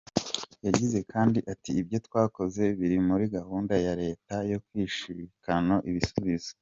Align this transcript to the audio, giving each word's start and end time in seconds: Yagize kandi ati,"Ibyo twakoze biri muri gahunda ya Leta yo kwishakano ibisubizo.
Yagize 0.65 0.99
kandi 1.11 1.39
ati,"Ibyo 1.53 1.97
twakoze 2.07 2.63
biri 2.79 2.97
muri 3.07 3.25
gahunda 3.35 3.73
ya 3.85 3.93
Leta 4.01 4.35
yo 4.51 4.57
kwishakano 4.65 5.75
ibisubizo. 5.89 6.51